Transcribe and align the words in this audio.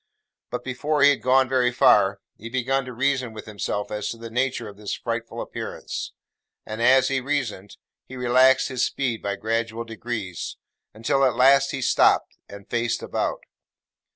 But 0.49 0.63
before 0.63 1.03
he 1.03 1.11
had 1.11 1.21
gone 1.21 1.47
very 1.47 1.71
far, 1.71 2.21
he 2.35 2.49
began 2.49 2.85
to 2.85 2.91
reason 2.91 3.33
with 3.33 3.45
himself 3.45 3.91
as 3.91 4.09
to 4.09 4.17
the 4.17 4.31
nature 4.31 4.67
of 4.67 4.75
this 4.75 4.95
frightful 4.95 5.39
appearance; 5.39 6.11
and 6.65 6.81
as 6.81 7.09
he 7.09 7.21
reasoned, 7.21 7.77
he 8.07 8.15
relaxed 8.17 8.69
his 8.69 8.83
speed 8.83 9.21
by 9.21 9.35
gradual 9.35 9.83
degrees; 9.83 10.57
until 10.91 11.23
at 11.23 11.35
last 11.35 11.69
he 11.69 11.83
stopped, 11.83 12.39
and 12.49 12.67
faced 12.67 13.03
about. 13.03 13.43